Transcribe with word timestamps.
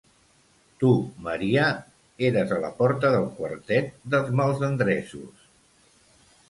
Tu, 0.83 0.89
Maria, 1.27 1.67
eres 2.31 2.55
a 2.57 2.59
la 2.65 2.73
porta 2.81 3.13
del 3.17 3.29
quartet 3.41 3.93
de 4.15 4.25
mals 4.43 4.69
endreços. 4.71 5.49